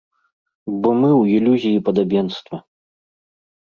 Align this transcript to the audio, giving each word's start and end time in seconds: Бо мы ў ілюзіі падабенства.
Бо 0.81 0.89
мы 1.01 1.11
ў 1.21 1.37
ілюзіі 1.39 1.83
падабенства. 1.91 2.57